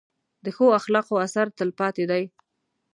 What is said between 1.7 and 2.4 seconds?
پاتې دی.